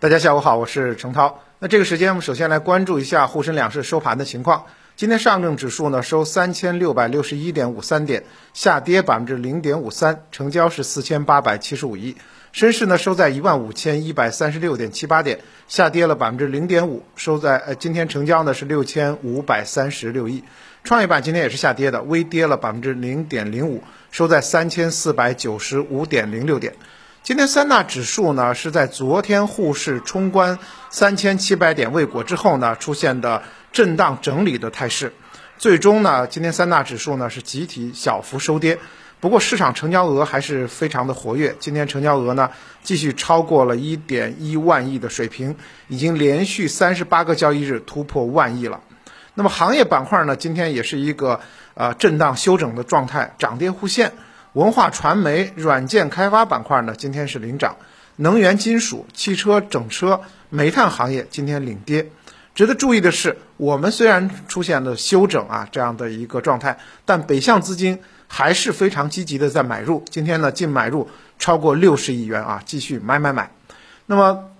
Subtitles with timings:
[0.00, 1.42] 大家下午好，我是程涛。
[1.58, 4.66] 那这个时间，我们首先来关注一下沪深两市收盘的情况。
[4.94, 8.22] 今天上证指数呢收三千六百六十一点五三点，
[8.54, 12.16] 下跌百分之零点五三，成交是四千八百七十五亿。
[12.52, 20.44] 深市呢收在一万五千一百三十六点七八点，下跌了百分之零点五，收在呃今天成交呢是六千五百三十六亿。
[20.84, 26.74] 创业板今天也是下跌的，微跌了百分之零点零五，收在三千四百九十五点零六点。
[27.22, 35.12] 今天三大指数呢是在昨天沪市冲关三千七百点未果之后呢出现的震荡整理的态势，
[35.58, 38.78] 最终呢今天三大指数呢是集体小幅收跌，
[39.20, 42.50] 不过市场成交额还是非常的活跃，今天成交额呢
[42.82, 45.54] 继续超过了一点一万亿的水平，
[45.88, 48.80] 已经连续三十八个交易日突破万亿了。
[49.34, 51.40] 那么行业板块呢今天也是一个
[51.74, 54.12] 呃震荡休整的状态，涨跌互现。
[54.54, 57.72] 文化传媒、软件开发板块呢，今天是领涨；
[58.16, 62.10] 能源、金属、汽车整车、煤炭行业今天领跌。
[62.54, 70.04] 值得注意的是，我们虽然出现了休整啊这样的一个状态，但北向资金还是非常积极的在买入。
[70.10, 71.08] 今天呢，净买入
[71.38, 73.50] 超过六十亿元啊，继续买买买。
[74.06, 74.50] 那么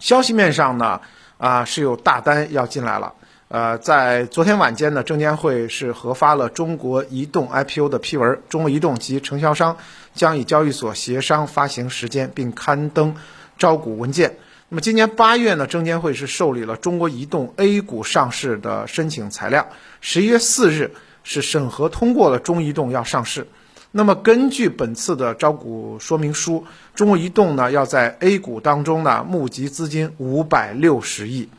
[0.00, 1.00] 消息面上呢，
[1.38, 3.12] 啊是有大单要进来了。
[3.48, 9.76] 呃，在昨天晚间呢，证监会是核发了中国移动 IPO 的批文，中国移动及承销商
[10.14, 13.14] 将与交易所协商发行时间，并刊登
[13.58, 14.38] 招股文件。
[14.70, 19.68] 那么今年八月呢，证监会是受理了中国移动 A 股上市的申请材料，
[20.00, 23.46] 十一月四日是审核通过了中移动要上市。
[23.92, 26.64] 那么根据本次的招股说明书，
[26.96, 31.50] 中国移动呢要在 A 股当中呢募集资金五百六十亿。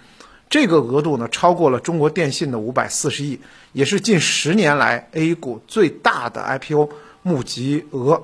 [0.49, 3.39] 这个额度呢，超过了中国电信的五百四十亿，
[3.73, 6.89] 也是近十年来 A 股最大的 IPO
[7.23, 8.23] 募集额。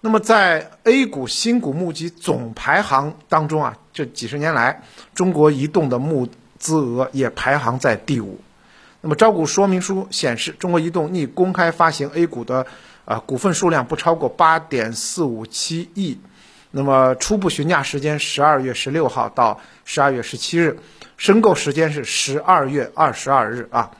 [0.00, 4.82] 那么在 A 股新股募集总排行当中啊，这几十年来，
[5.14, 8.40] 中国移动的募资额也排行在第五。
[9.00, 12.66] 那么招股说明书显示，中国移动拟公开发行 A 股的
[13.04, 16.18] 啊股份数量不超过八点四五七亿。
[16.70, 20.78] 那么初步询价时间十二月十六号到十二月十七日。
[21.16, 23.90] 申购时间是十二月二十二日啊，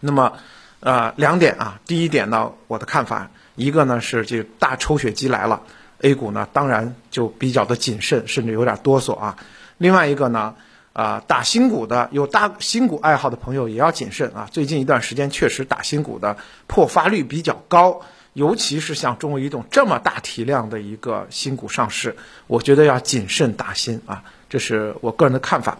[0.00, 0.32] 那么，
[0.80, 5.62] 呃，两点啊，第一点呢，我的看法，一个呢是这大抽血机来了
[6.00, 9.36] ，A 股呢当然就比较的谨慎，甚至有点哆嗦啊。
[9.76, 10.56] 另外一个呢，
[10.94, 14.48] 啊，打新股的有大新股爱好的朋友也要谨慎啊。
[14.50, 18.00] 最近一段时间确实打新股的破发率比较高，
[18.32, 22.16] 尤其是像中国移动这么大体量的一个新股上市，
[22.46, 25.78] 我觉得要谨慎打新啊，这是我个人的看法。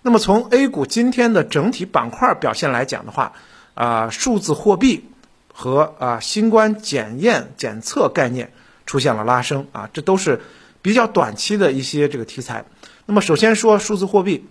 [0.00, 3.32] 那么从 A 股今天的整体板块表现来讲的话，
[3.74, 5.10] 啊，数字货币
[5.52, 8.52] 和啊新冠检验检测概念
[8.86, 10.40] 出现了拉升啊，这都是
[10.80, 12.64] 比较短期的一些这个题材。
[13.06, 14.46] 那么首先说数字货币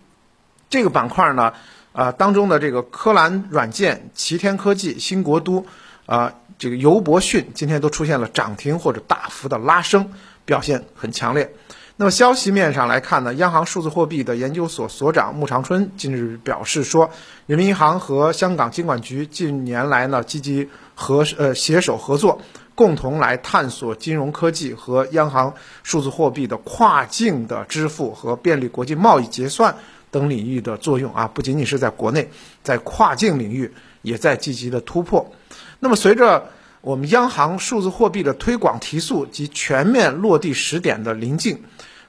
[0.69, 1.53] 这个板块呢，
[1.93, 5.65] 啊当中的这个科蓝软件、齐天科技、新国都
[6.05, 10.12] 啊这个尤博讯今天都出现了涨停或者大幅的拉升，
[10.45, 11.53] 表现很强烈。
[12.00, 17.09] 那么消息面上来看呢，央行数字货币的研究所所长穆长春近日表示说，
[17.47, 22.40] 人民银行和香港金管局近年来呢积极合呃携手合作，
[22.75, 29.75] 共同来探索金融科技和央行数字货币的跨境的支付和便利国际贸易结算
[30.12, 32.29] 等领域的作用啊，不仅仅是在国内，
[32.62, 35.31] 在跨境领域也在积极的突破。
[35.79, 36.49] 那么随着
[36.81, 41.63] 我们央行数字货币的推广提速及全面落地时点的临近，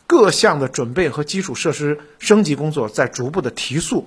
[0.07, 4.07] 各项的准备和基础设施升级工作在逐步的提速，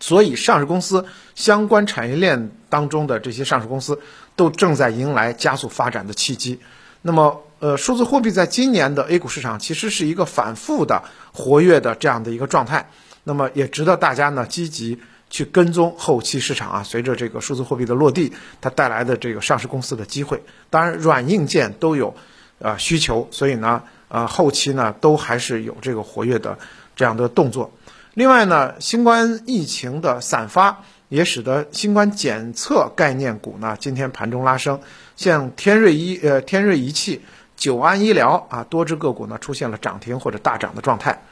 [0.00, 1.04] 所以上市公司
[1.34, 4.00] 相关产业链当中的这些上市公司
[4.34, 6.58] 都正在迎来加速发展的契机。
[7.02, 12.88] 那么，呃，数字货币在今年的 A 股市场其实是一个反复的活跃的这样的一个状态，
[13.24, 14.98] 那么也值得大家呢积极。
[15.32, 22.14] 去跟踪后期市场啊，随着这个数字货币的落地，它带来的这个上市公司的机会，当然软硬件都有，
[22.58, 26.58] 呃需求，所以呢，呃后期呢都还是有这个活跃的
[26.94, 27.72] 这样的动作。
[28.12, 34.80] 另外呢，新冠疫情的散发也使得新冠检测概念股呢今天盘中拉升，
[35.16, 37.22] 像天瑞医呃天瑞仪器、
[37.56, 41.22] 久安医疗啊多只个股呢出现了涨停或者大涨的状态。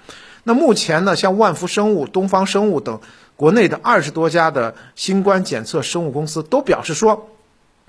[0.44, 3.00] 那目前呢，像万福生物、东方生物等。
[3.36, 7.30] 国内的二十多家的新冠检测生物公司都表示说，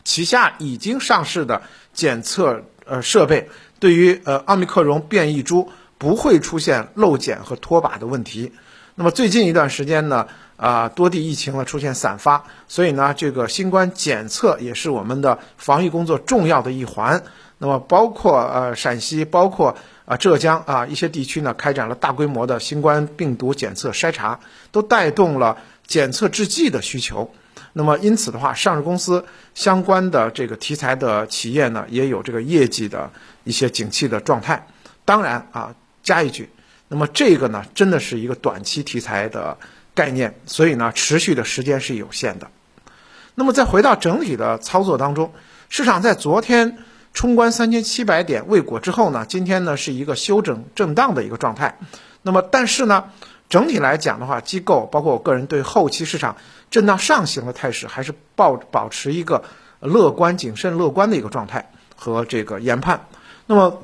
[0.06, 1.62] 旗下已经上市的
[1.92, 8.54] 检测呃设备对于呃奥密克戎变异株不会出现漏检和脱靶的问题。
[8.96, 17.24] 那么最近一段时间呢，啊多地疫情呢出现散发，所以呢这个新冠检测也是我们的防疫工作重要的一环。
[17.64, 24.40] 那么包括呃陕西，包括啊浙江啊一些地区呢，开展了大规模的新冠病毒检测筛查，
[24.72, 27.32] 都带动了检测制剂的需求。
[27.74, 33.12] 那么因此的话，上市公司相关的这个题材的企业呢，也有这个业绩的
[33.44, 34.66] 一些景气的状态。
[35.06, 36.50] 当然啊，加一句，
[36.88, 39.56] 那么这个呢，真的是一个短期题材的
[39.94, 42.50] 概念，所以呢，持续的时间是有限的。
[43.36, 45.32] 那么再回到整体的操作当中，
[45.70, 46.80] 市场在昨天。
[47.14, 51.78] 冲关三千七百点未果之后呢，今天呢是一个休整震荡的一个状态。
[52.22, 53.06] 那么，但是呢，
[53.50, 56.38] 整体来讲的话，机构包括我个人对后期市场
[56.70, 59.44] 震荡上行的态势还是保保持一个
[59.80, 63.08] 乐观、谨慎、乐观的一个状态和这个研判。
[63.46, 63.84] 那么，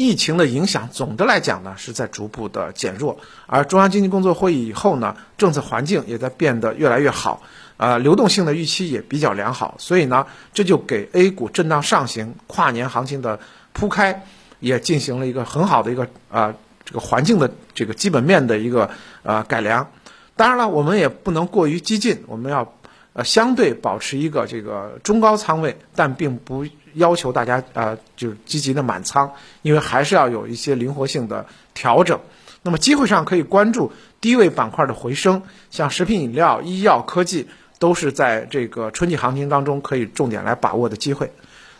[0.00, 7.42] 疫情的影响总的来讲呢是在逐步的减弱，而中央经济工作会议以后呢，政策环境也在变得越来越好。
[7.76, 13.40] 啊，流动性的预期也比较良好，所以呢，这就给 A 股震荡上行、跨年行情的
[13.74, 14.24] 铺开，
[14.58, 16.54] 也进行了一个很好的一个啊
[16.86, 18.88] 这个环境的这个基本面的一个
[19.22, 19.90] 呃改良。
[20.34, 22.74] 当然了，我们也不能过于激进，我们要
[23.12, 26.64] 呃相对保持一个这个中高仓位，但并不
[26.94, 29.32] 要求大家呃就是积极的满仓，
[29.62, 32.20] 因为还是要有一些灵活性的调整。
[32.62, 37.48] 那么机会上可以关注低位板块的回升，像食品饮料、医药、科技。
[37.80, 41.32] 都是在这个春季行情当中可以重点来把握的机会。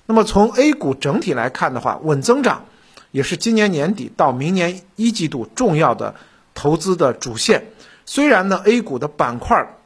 [0.07, 2.65] 那么从 A 股整体来看的话，稳增长
[3.11, 6.15] 也是今年年底到明年一季度重要的
[6.55, 7.65] 投资的主线。
[8.06, 9.77] 虽然呢 A 股的板块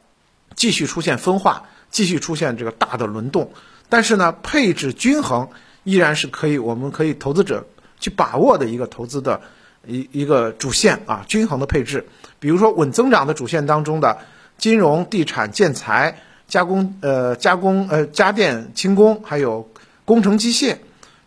[0.55, 3.51] 继续出现分化，继续出现这个大的轮动，
[3.89, 5.47] 但是呢配置均衡
[5.83, 7.65] 依然是可以，我们可以投资者
[7.99, 9.41] 去把握的一个投资的
[9.87, 12.07] 一一个主线啊，均衡的配置。
[12.39, 14.17] 比如说稳增长的主线当中的。
[14.57, 16.17] 金融、地产、建材、
[16.47, 19.69] 加工、呃加工、呃家电、轻工，还有
[20.05, 20.77] 工程机械，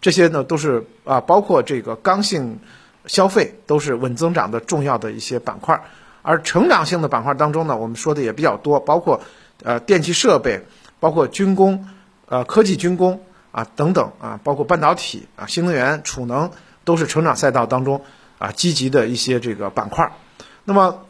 [0.00, 2.58] 这些呢都是啊，包括这个刚性
[3.05, 5.78] 消费，都是稳增长的重要的一些板块。
[6.22, 9.20] 而成长性的板块当中呢，我们说的也比较多，包括
[9.62, 10.64] 呃电气设备，
[10.99, 11.87] 包括军工、
[12.29, 13.21] 呃科技军工
[13.51, 16.51] 啊等等啊，包括半导体啊、新能源、储能，
[16.85, 18.03] 都是成长赛道当中
[18.39, 20.11] 啊积极的一些这个板块。
[20.65, 21.05] 那么。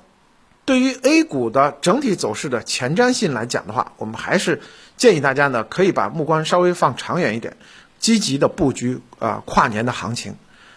[0.64, 4.60] 对于 A 股的整体走势的前瞻性来讲的话，我们还是
[4.98, 7.56] 建议大家呢，可以把目光稍微放长远一点，
[7.98, 10.34] 积极的布局啊跨年的行情。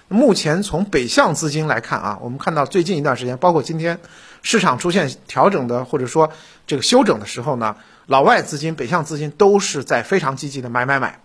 [0.08, 4.00] 目前从北向资金来看啊，我们看到最近一段时间，包括今天
[4.42, 6.32] 市场出现调整的或者说
[6.68, 11.20] 这个休整的时候呢，老外资金、北向资金都是在非常积极的买买买。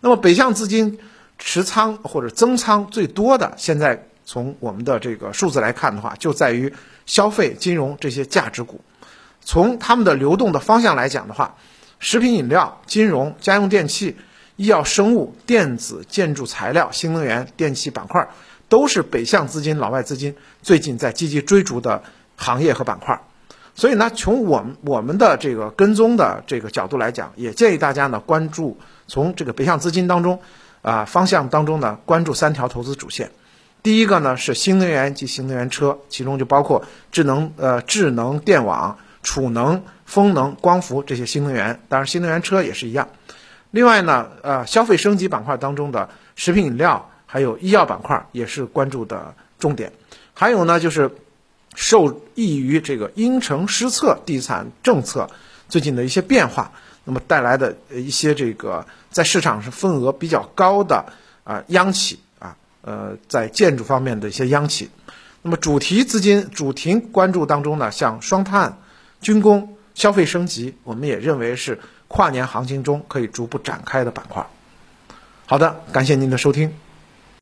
[0.00, 0.98] 那么北向资金
[1.38, 6.72] 持仓或者增仓最多的，现在从我们的这个数字来看的话，就在于。
[7.06, 8.80] 消费、金融这些价值股，
[9.40, 11.54] 从他们的流动的方向来讲的话，
[12.00, 14.16] 食品饮料、金融、家用电器、
[14.56, 18.26] 医药生物、电子、建筑材料、新能源、电气板块，
[18.68, 22.02] 都是北向资金、老外资金最近在积极追逐的
[22.36, 23.20] 行业和板块。
[23.74, 30.40] 所以呢，从我们我们的这个跟踪的这个角度来讲，也建议大家呢关注从这个北向资金当中
[30.80, 33.30] 啊方向当中呢关注三条投资主线。
[33.82, 43.08] 第一个呢是新能源及新能源车，其中就包括智能呃智能电网、储能、风能、光伏这些新能源，当然新能源车也是一样。
[43.70, 49.92] 另外呢，呃消费升级板块当中的食品饮料还有医药板块也是关注的重点。
[50.32, 51.10] 还有呢就是
[51.76, 55.30] 受益于这个因城施策地产政策
[55.68, 56.72] 最近的一些变化，
[57.04, 61.04] 那么带来的一些这个在市场上份额比较高的
[61.44, 62.56] 啊央企啊。
[62.82, 64.88] 呃，在建筑方面的一些央企，
[65.42, 68.78] 那么主题资金主题关注当中呢，像双碳、
[69.20, 71.78] 军工、消费升级，我们也认为是
[72.08, 74.46] 跨年行情中可以逐步展开的板块。
[75.46, 76.72] 好的，感谢您的收听。